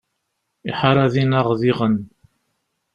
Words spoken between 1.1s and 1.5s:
inaɣ